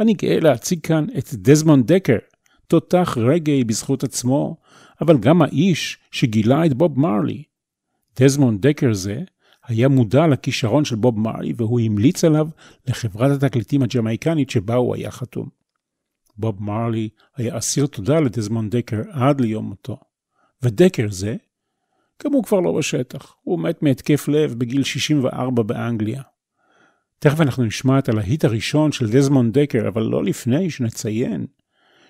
אני 0.00 0.14
גאה 0.14 0.40
להציג 0.40 0.80
כאן 0.80 1.06
את 1.18 1.34
דזמונד 1.34 1.92
דקר, 1.92 2.18
תותח 2.66 3.16
רגאיי 3.20 3.64
בזכות 3.64 4.04
עצמו, 4.04 4.56
אבל 5.00 5.18
גם 5.18 5.42
האיש 5.42 5.98
שגילה 6.10 6.66
את 6.66 6.74
בוב 6.74 7.00
מרלי. 7.00 7.42
דזמונד 8.20 8.66
דקר 8.66 8.92
זה 8.92 9.20
היה 9.66 9.88
מודע 9.88 10.26
לכישרון 10.26 10.84
של 10.84 10.96
בוב 10.96 11.18
מרלי 11.18 11.52
והוא 11.56 11.80
המליץ 11.80 12.24
עליו 12.24 12.48
לחברת 12.86 13.42
התקליטים 13.42 13.82
הג'מייקנית 13.82 14.50
שבה 14.50 14.74
הוא 14.74 14.94
היה 14.94 15.10
חתום. 15.10 15.48
בוב 16.36 16.62
מרלי 16.62 17.08
היה 17.36 17.58
אסיר 17.58 17.86
תודה 17.86 18.20
לדזמונד 18.20 18.76
דקר 18.76 19.02
עד 19.10 19.40
ליום 19.40 19.64
מותו. 19.64 19.96
ודקר 20.62 21.06
זה, 21.10 21.36
גם 22.24 22.32
הוא 22.32 22.44
כבר 22.44 22.60
לא 22.60 22.72
בשטח, 22.78 23.34
הוא 23.42 23.60
מת 23.60 23.82
מהתקף 23.82 24.28
לב 24.28 24.54
בגיל 24.54 24.82
64 24.82 25.62
באנגליה. 25.62 26.22
תכף 27.18 27.40
אנחנו 27.40 27.64
נשמע 27.64 27.98
את 27.98 28.08
הלהיט 28.08 28.44
הראשון 28.44 28.92
של 28.92 29.10
דזמונד 29.10 29.58
דקר, 29.58 29.88
אבל 29.88 30.02
לא 30.02 30.24
לפני 30.24 30.70
שנציין 30.70 31.46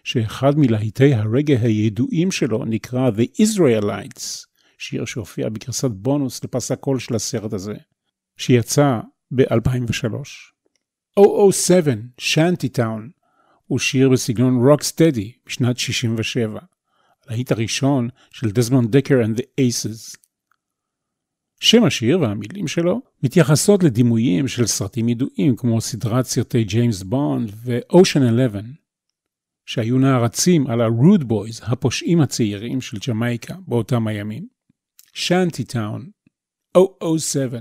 שאחד 0.04 0.58
מלהיטי 0.58 1.14
הרגע 1.14 1.58
הידועים 1.58 2.30
שלו 2.30 2.64
נקרא 2.64 3.10
The 3.10 3.42
Israelites, 3.42 4.46
שיר 4.78 5.04
שהופיע 5.04 5.48
בגרסת 5.48 5.90
בונוס 5.90 6.44
לפס 6.44 6.70
הקול 6.70 6.98
של 6.98 7.14
הסרט 7.14 7.52
הזה, 7.52 7.74
שיצא 8.36 9.00
ב-2003. 9.30 11.22
007, 11.52 11.92
Shanty 12.18 12.68
Town, 12.68 13.10
הוא 13.66 13.78
שיר 13.78 14.08
בסגנון 14.08 14.76
steady 14.82 15.32
משנת 15.46 15.78
67, 15.78 16.60
הלהיט 17.28 17.52
הראשון 17.52 18.08
של 18.30 18.50
דזמונד 18.50 18.96
דקר 18.96 19.14
and 19.22 19.38
the 19.38 19.42
Aces. 19.42 20.16
שם 21.60 21.84
השיר 21.84 22.20
והמילים 22.20 22.68
שלו 22.68 23.00
מתייחסות 23.22 23.82
לדימויים 23.82 24.48
של 24.48 24.66
סרטים 24.66 25.08
ידועים 25.08 25.56
כמו 25.56 25.80
סדרת 25.80 26.26
סרטי 26.26 26.64
ג'יימס 26.64 27.02
בונד 27.02 27.52
ו-Ocean 27.54 28.44
11, 28.46 28.60
שהיו 29.66 29.98
נערצים 29.98 30.66
על 30.66 30.80
ה-Rude 30.80 31.22
Boys, 31.22 31.72
הפושעים 31.72 32.20
הצעירים 32.20 32.80
של 32.80 32.96
ג'מייקה 33.08 33.54
באותם 33.66 34.06
הימים. 34.06 34.46
Shanty 35.12 35.64
Town, 35.64 36.10
007 37.18 37.58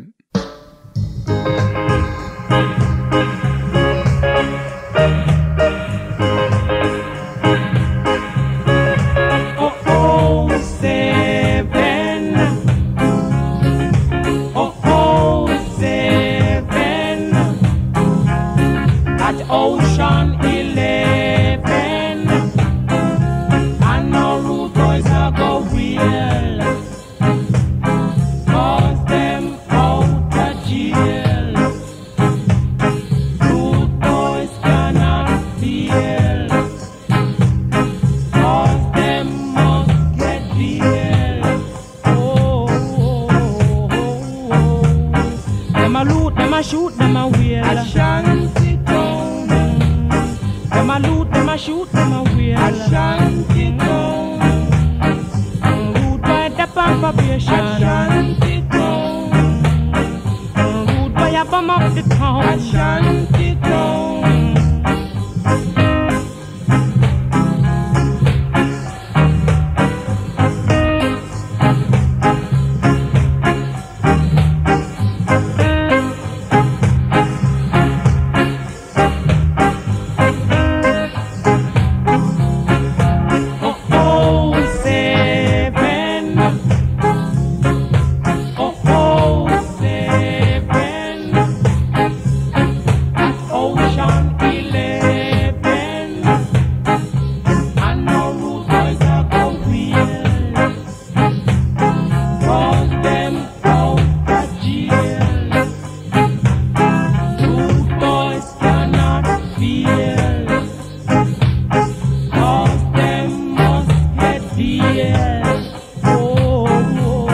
deal. 114.71 115.61
Oh, 116.03 116.65
oh, 117.03 117.27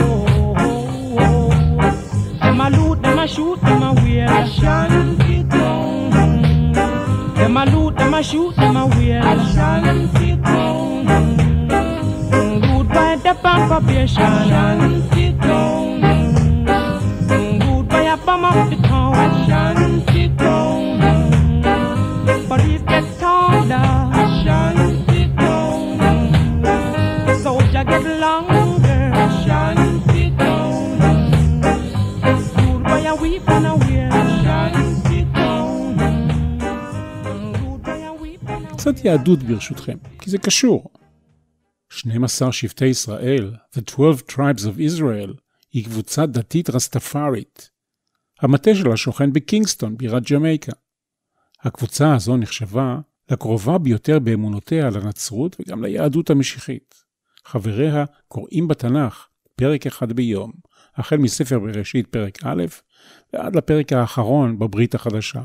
oh, 0.58 1.16
oh. 1.20 2.38
Them 2.40 2.60
a 2.60 2.70
loot, 2.70 3.02
them 3.02 3.18
a 3.18 3.28
shoot, 3.28 3.60
them 3.60 3.82
a 3.82 3.92
wear. 3.94 4.26
Them 7.36 7.56
a 7.56 7.64
loot, 7.66 7.96
them 7.96 8.14
a 8.14 8.22
shoot, 8.22 8.56
יהדות 39.08 39.42
ברשותכם, 39.42 39.98
כי 40.18 40.30
זה 40.30 40.38
קשור. 40.38 40.90
12 41.90 42.52
שבטי 42.52 42.86
ישראל, 42.86 43.54
The 43.74 43.80
12 43.90 44.28
Tribes 44.28 44.60
of 44.60 44.78
Israel, 44.78 45.40
היא 45.72 45.84
קבוצה 45.84 46.26
דתית 46.26 46.70
רסטפארית. 46.70 47.70
המטה 48.40 48.74
שלה 48.74 48.96
שוכן 48.96 49.32
בקינגסטון, 49.32 49.96
בירת 49.96 50.32
ג'מייקה. 50.32 50.72
הקבוצה 51.62 52.14
הזו 52.14 52.36
נחשבה 52.36 52.98
לקרובה 53.30 53.78
ביותר 53.78 54.18
באמונותיה 54.18 54.90
לנצרות 54.90 55.56
וגם 55.60 55.84
ליהדות 55.84 56.30
המשיחית. 56.30 56.94
חבריה 57.44 58.04
קוראים 58.28 58.68
בתנ"ך 58.68 59.26
פרק 59.56 59.86
אחד 59.86 60.12
ביום, 60.12 60.52
החל 60.96 61.16
מספר 61.16 61.58
בראשית 61.58 62.06
פרק 62.06 62.38
א' 62.44 62.64
ועד 63.32 63.56
לפרק 63.56 63.92
האחרון 63.92 64.58
בברית 64.58 64.94
החדשה. 64.94 65.42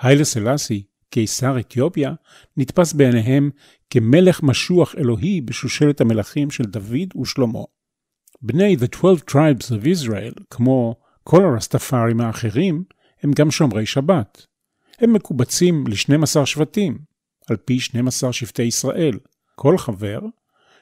היילה 0.00 0.24
סלאסי, 0.24 0.86
קיסר 1.10 1.58
אתיופיה, 1.60 2.12
נתפס 2.56 2.92
בעיניהם 2.92 3.50
כמלך 3.90 4.42
משוח 4.42 4.94
אלוהי 4.98 5.40
בשושלת 5.40 6.00
המלכים 6.00 6.50
של 6.50 6.64
דוד 6.64 7.16
ושלמה. 7.22 7.62
בני 8.42 8.76
The 8.76 8.98
12 8.98 9.14
Tribes 9.30 9.70
of 9.70 9.84
Israel, 9.84 10.42
כמו 10.50 10.96
כל 11.24 11.44
הרסטפארים 11.44 12.20
האחרים, 12.20 12.84
הם 13.22 13.30
גם 13.32 13.50
שומרי 13.50 13.86
שבת. 13.86 14.46
הם 15.00 15.12
מקובצים 15.12 15.84
ל-12 15.86 16.46
שבטים, 16.46 16.98
על 17.50 17.56
פי 17.56 17.80
12 17.80 18.32
שבטי 18.32 18.62
ישראל. 18.62 19.18
כל 19.54 19.78
חבר 19.78 20.20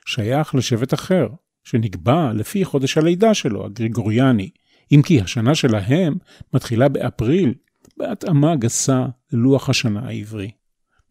שייך 0.07 0.55
לשבט 0.55 0.95
אחר, 0.95 1.29
שנקבע 1.65 2.33
לפי 2.33 2.65
חודש 2.65 2.99
הלידה 2.99 3.35
שלו, 3.35 3.67
הגריגוריאני, 3.67 4.51
אם 4.93 5.03
כי 5.05 5.21
השנה 5.21 5.55
שלהם 5.55 6.15
מתחילה 6.55 6.89
באפריל, 6.89 7.55
בהתאמה 7.97 8.57
גסה 8.57 9.07
ללוח 9.33 9.69
השנה 9.69 10.09
העברי. 10.09 10.51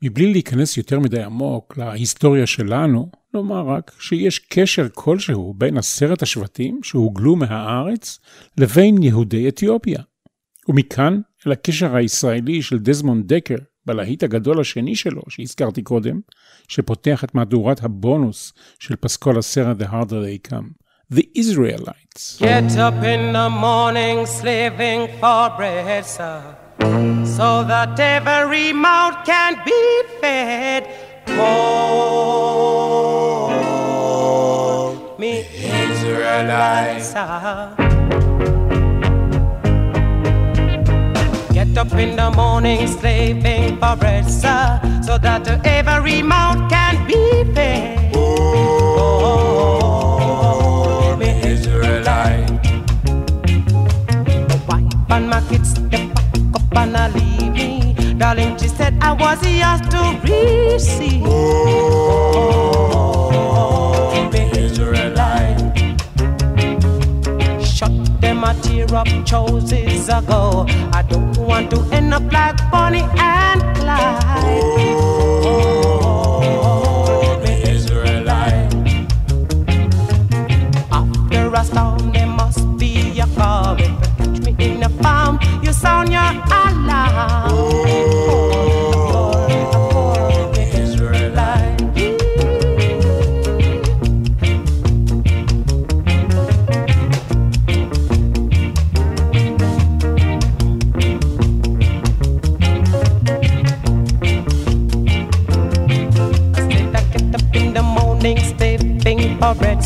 מבלי 0.01 0.31
להיכנס 0.31 0.77
יותר 0.77 0.99
מדי 0.99 1.23
עמוק 1.23 1.77
להיסטוריה 1.77 2.47
שלנו, 2.47 3.11
נאמר 3.33 3.67
רק 3.67 3.91
שיש 3.99 4.39
קשר 4.39 4.87
כלשהו 4.93 5.53
בין 5.57 5.77
עשרת 5.77 6.21
השבטים 6.21 6.79
שהוגלו 6.83 7.35
מהארץ 7.35 8.19
לבין 8.57 9.03
יהודי 9.03 9.49
אתיופיה. 9.49 9.99
ומכאן 10.69 11.19
אל 11.47 11.51
הקשר 11.51 11.95
הישראלי 11.95 12.61
של 12.61 12.79
דזמונד 12.79 13.33
דקר 13.33 13.55
בלהיט 13.85 14.23
הגדול 14.23 14.59
השני 14.59 14.95
שלו, 14.95 15.21
שהזכרתי 15.29 15.81
קודם, 15.81 16.19
שפותח 16.67 17.23
את 17.23 17.35
מהדורת 17.35 17.83
הבונוס 17.83 18.53
של 18.79 18.95
פסקול 18.95 19.37
הסרט 19.37 19.81
The 19.81 19.85
Harder 19.85 20.47
They 20.47 20.51
Come, 20.51 20.65
The 21.13 21.23
Israelites. 21.35 22.39
Get 22.39 22.77
up 22.77 23.03
in 23.03 23.33
the 23.33 23.49
morning, 23.49 24.25
slaving 24.25 25.01
for 25.19 25.49
bread, 25.57 26.05
sir, 26.05 26.64
so 26.79 27.63
that 27.63 27.99
every 27.99 28.73
mouth 28.73 29.25
can 29.25 29.61
be 29.65 30.03
fed. 30.21 30.87
Call 31.25 32.35
me 35.17 35.45
Israelites. 35.83 37.13
Get 41.53 41.77
up 41.77 41.93
in 41.93 42.15
the 42.15 42.31
morning, 42.35 42.87
slaving 42.87 43.77
for 43.79 43.95
bread, 43.95 44.29
sir, 44.29 44.79
so 45.03 45.17
that 45.17 45.47
every 45.65 46.21
mouth 46.21 46.69
can 46.69 47.05
be 47.07 47.43
fed. 47.53 48.11
Oh, 48.15 48.35
me 51.19 51.41
Israelite. 51.43 52.51
Wife 54.67 54.93
and 55.09 55.29
my 55.29 55.41
kids, 55.49 55.73
they 55.73 55.89
pack 55.89 56.01
up 56.01 56.04
and 56.77 57.13
leave 57.13 57.51
me. 57.53 57.93
Darling, 58.17 58.57
she 58.57 58.67
said 58.67 58.97
I 59.01 59.11
was 59.13 59.41
yours 59.45 59.81
to 59.91 60.19
receive. 60.23 61.23
Oh, 61.27 62.71
Israelite. 64.55 65.59
Shut 67.63 67.91
them 68.21 68.43
a 68.43 68.53
tear 68.61 68.93
up 68.93 69.07
choices 69.25 70.09
ago. 70.09 70.65
I 70.93 71.01
don't 71.09 71.37
want 71.37 71.71
to 71.71 71.81
end 71.91 72.13
up 72.13 72.31
like 72.31 72.57
Bonnie 72.71 73.07
and 73.17 73.61
Clyde. 73.77 74.23
Oh, 74.89 75.34
on 85.85 86.11
your 86.11 86.21
alarm. 86.21 87.51
Oh, 87.51 87.85
oh, 89.13 89.45
in 107.53 107.73
the 107.73 107.81
morning, 107.81 108.37
stepping 108.39 109.37
for 109.39 109.53
bread. 109.55 109.83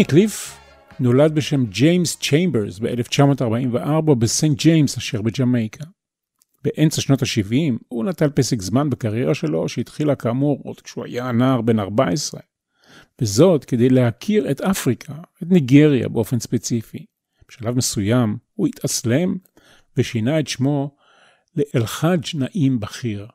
ג'ימי 0.00 0.08
קליף 0.08 0.58
נולד 1.00 1.34
בשם 1.34 1.66
ג'יימס 1.66 2.16
צ'יימברס 2.16 2.78
ב-1944 2.78 4.14
בסנט 4.14 4.58
ג'יימס 4.58 4.96
אשר 4.96 5.22
בג'מייקה. 5.22 5.84
באמצע 6.64 7.00
שנות 7.00 7.22
ה-70 7.22 7.74
הוא 7.88 8.04
נטל 8.04 8.30
פסק 8.30 8.62
זמן 8.62 8.90
בקריירה 8.90 9.34
שלו 9.34 9.68
שהתחילה 9.68 10.14
כאמור 10.14 10.60
עוד 10.64 10.80
כשהוא 10.80 11.04
היה 11.04 11.32
נער 11.32 11.60
בן 11.60 11.78
14. 11.78 12.40
וזאת 13.20 13.64
כדי 13.64 13.88
להכיר 13.88 14.50
את 14.50 14.60
אפריקה, 14.60 15.14
את 15.42 15.50
ניגריה 15.50 16.08
באופן 16.08 16.40
ספציפי. 16.40 17.06
בשלב 17.48 17.76
מסוים 17.76 18.36
הוא 18.54 18.66
התאסלם 18.66 19.36
ושינה 19.96 20.40
את 20.40 20.48
שמו 20.48 20.96
לאלחאג' 21.56 22.24
נעים 22.34 22.80
בכיר. 22.80 23.26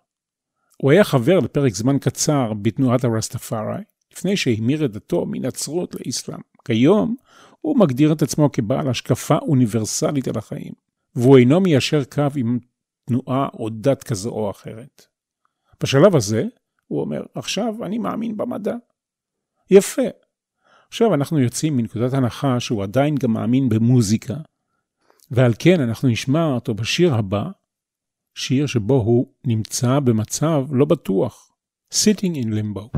הוא 0.77 0.91
היה 0.91 1.03
חבר 1.03 1.39
לפרק 1.39 1.73
זמן 1.73 1.99
קצר 1.99 2.53
בתנועת 2.53 3.03
הרסטפארי, 3.03 3.83
לפני 4.13 4.37
שהמיר 4.37 4.85
את 4.85 4.91
דתו 4.91 5.25
מנצרות 5.25 5.95
לאסלאם. 5.95 6.54
כיום 6.65 7.15
הוא 7.61 7.79
מגדיר 7.79 8.13
את 8.13 8.21
עצמו 8.21 8.51
כבעל 8.51 8.89
השקפה 8.89 9.37
אוניברסלית 9.37 10.27
על 10.27 10.37
החיים, 10.37 10.73
והוא 11.15 11.37
אינו 11.37 11.61
מיישר 11.61 12.03
קו 12.03 12.27
עם 12.35 12.59
תנועה 13.05 13.47
או 13.53 13.69
דת 13.69 14.03
כזו 14.03 14.29
או 14.29 14.51
אחרת. 14.51 15.05
בשלב 15.83 16.15
הזה, 16.15 16.43
הוא 16.87 17.01
אומר, 17.01 17.23
עכשיו 17.35 17.85
אני 17.85 17.97
מאמין 17.97 18.37
במדע. 18.37 18.75
יפה. 19.71 20.01
עכשיו 20.87 21.13
אנחנו 21.13 21.39
יוצאים 21.39 21.77
מנקודת 21.77 22.13
הנחה 22.13 22.59
שהוא 22.59 22.83
עדיין 22.83 23.15
גם 23.15 23.31
מאמין 23.31 23.69
במוזיקה, 23.69 24.35
ועל 25.31 25.53
כן 25.59 25.81
אנחנו 25.81 26.09
נשמע 26.09 26.45
אותו 26.45 26.73
בשיר 26.73 27.13
הבא, 27.13 27.43
שיר 28.35 28.65
שבו 28.65 28.93
הוא 28.93 29.33
נמצא 29.45 29.99
במצב 29.99 30.65
לא 30.71 30.85
בטוח, 30.85 31.51
Sitting 31.93 32.35
in 32.35 32.51
Limbo. 32.51 32.89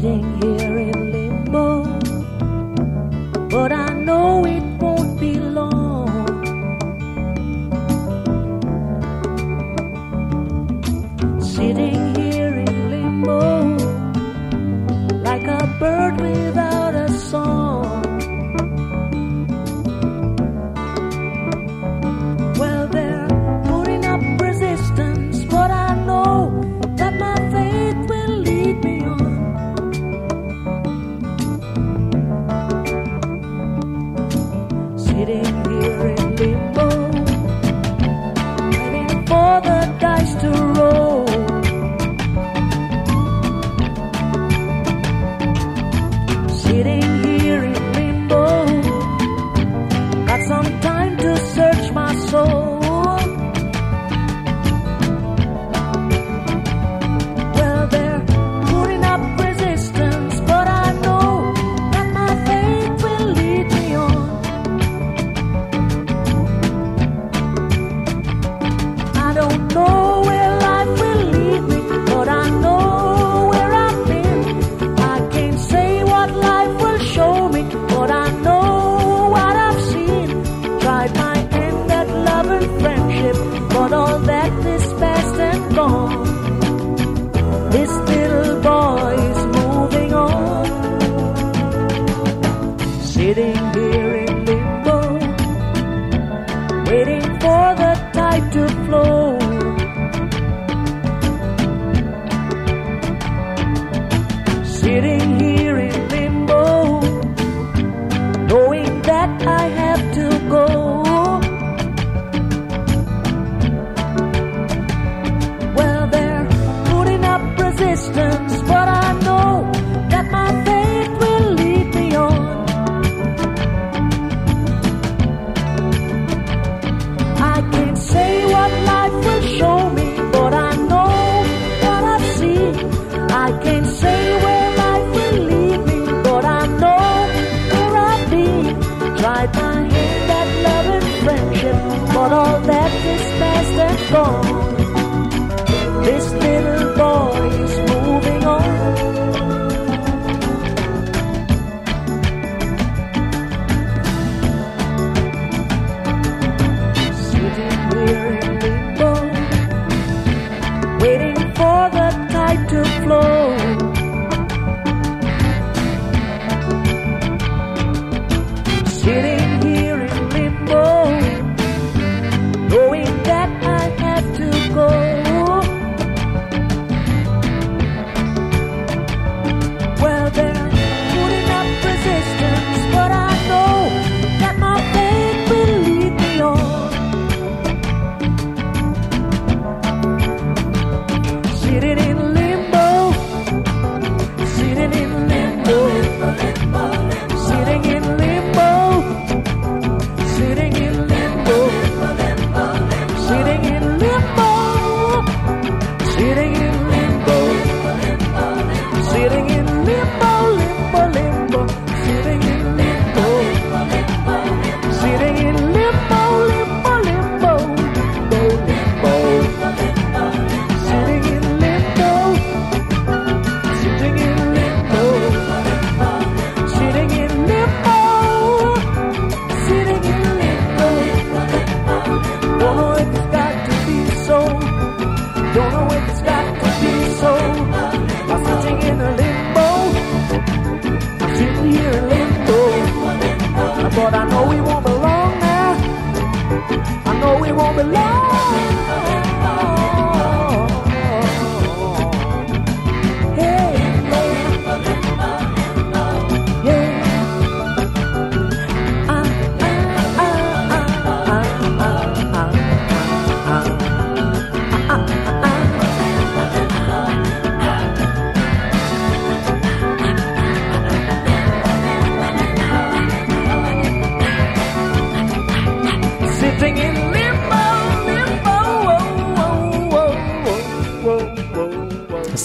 Sitting 0.00 0.40
here 0.40 0.78
in 0.78 1.12
limbo. 1.12 1.82
But 3.48 3.72
I 3.72 3.92
know 3.94 4.46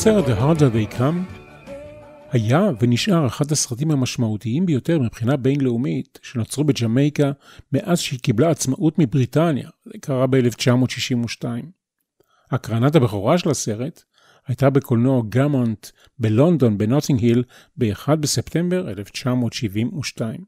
הסרט 0.05 0.25
The 0.25 0.41
Harder 0.41 0.75
They 0.75 0.99
Come 0.99 1.33
היה 2.31 2.69
ונשאר 2.79 3.27
אחד 3.27 3.51
הסרטים 3.51 3.91
המשמעותיים 3.91 4.65
ביותר 4.65 4.99
מבחינה 4.99 5.37
בינלאומית 5.37 6.19
שנוצרו 6.23 6.63
בג'מייקה 6.63 7.31
מאז 7.71 7.99
שהיא 7.99 8.19
קיבלה 8.19 8.49
עצמאות 8.49 8.99
מבריטניה, 8.99 9.69
זה 9.85 9.91
קרה 10.01 10.27
ב-1962. 10.27 11.45
הקרנת 12.51 12.95
הבכורה 12.95 13.37
של 13.37 13.49
הסרט 13.49 14.03
הייתה 14.47 14.69
בקולנוע 14.69 15.21
גמונט 15.29 15.87
בלונדון 16.19 16.77
בנוטינג 16.77 17.19
היל 17.19 17.43
ב-1 17.77 18.15
בספטמבר 18.15 18.89
1972. 18.89 20.43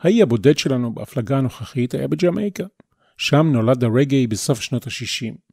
האי 0.00 0.22
הבודד 0.22 0.58
שלנו 0.58 0.94
בהפלגה 0.94 1.38
הנוכחית 1.38 1.94
היה 1.94 2.08
בג'מייקה. 2.08 2.64
שם 3.16 3.46
נולד 3.52 3.84
הרגעי 3.84 4.26
בסוף 4.26 4.60
שנות 4.60 4.86
ה-60. 4.86 5.47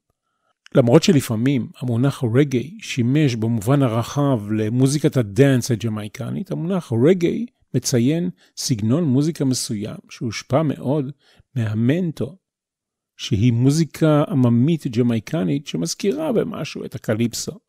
למרות 0.75 1.03
שלפעמים 1.03 1.69
המונח 1.79 2.23
רגאיי 2.35 2.77
שימש 2.81 3.35
במובן 3.35 3.83
הרחב 3.83 4.51
למוזיקת 4.51 5.17
ה 5.17 5.26
dance 5.26 5.71
הג'מייקנית, 5.71 6.51
המונח 6.51 6.91
רגאיי 7.07 7.45
מציין 7.73 8.29
סגנון 8.57 9.03
מוזיקה 9.03 9.45
מסוים 9.45 9.97
שהושפע 10.09 10.63
מאוד 10.63 11.11
מהמנטו, 11.55 12.37
שהיא 13.17 13.53
מוזיקה 13.53 14.23
עממית 14.29 14.87
ג'מייקנית 14.87 15.67
שמזכירה 15.67 16.31
במשהו 16.31 16.85
את 16.85 16.95
הקליפסו, 16.95 17.59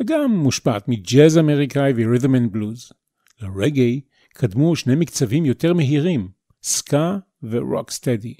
וגם 0.00 0.32
מושפעת 0.32 0.88
מג'אז 0.88 1.38
אמריקאי 1.38 1.92
ו 1.96 2.01
rhythm 2.01 2.34
and 2.34 2.52
blues. 2.52 2.92
לרגאיי 3.42 4.00
קדמו 4.34 4.76
שני 4.76 4.94
מקצבים 4.94 5.44
יותר 5.46 5.74
מהירים, 5.74 6.28
סקה 6.62 7.18
ו 7.42 7.52
rock 7.52 7.90
steady. 7.90 8.34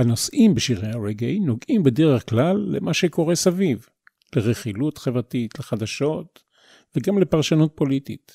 הנושאים 0.00 0.54
בשירי 0.54 0.88
הרגאיי 0.88 1.38
נוגעים 1.38 1.82
בדרך 1.82 2.30
כלל 2.30 2.56
למה 2.68 2.94
שקורה 2.94 3.34
סביב, 3.34 3.86
לרכילות 4.36 4.98
חברתית, 4.98 5.58
לחדשות 5.58 6.42
וגם 6.96 7.18
לפרשנות 7.18 7.72
פוליטית. 7.74 8.32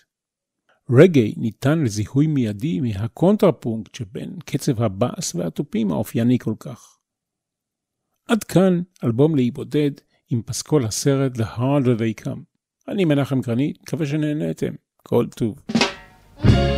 רגאיי 0.90 1.34
ניתן 1.38 1.84
לזיהוי 1.84 2.28
מיידי 2.28 2.80
מהקונטרפונקט 2.80 3.96
שבין 3.96 4.40
קצב 4.46 4.82
הבאס 4.82 5.36
והתופים 5.36 5.92
האופייני 5.92 6.40
כל 6.40 6.54
כך. 6.60 6.98
עד 8.28 8.44
כאן 8.44 8.82
אלבום 9.04 9.36
לאי 9.36 9.52
בודד 9.52 9.92
עם 10.30 10.42
פסקול 10.42 10.86
הסרט 10.86 11.38
The 11.38 11.58
Harder 11.58 12.00
They 12.00 12.26
Come. 12.26 12.40
אני 12.88 13.06
מנחם 13.06 13.42
גרנית, 13.42 13.82
מקווה 13.82 14.06
שנהנתם. 14.06 14.74
כל 15.04 15.28
טוב. 15.36 15.62
thank 16.42 16.75